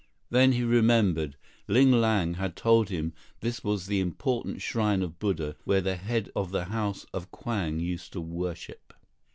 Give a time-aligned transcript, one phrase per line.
[0.31, 1.35] Then he remembered.
[1.67, 6.31] Ling Tang had told him this was the important shrine of Buddha where the head
[6.35, 8.93] of the House of Kwang used to worship.